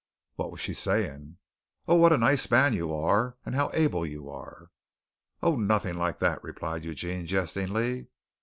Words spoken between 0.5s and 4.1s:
she saying?" "Oh, what a nice man you are, and how able